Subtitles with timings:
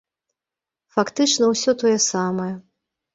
[0.95, 2.49] Фактычна ўсё тое самае.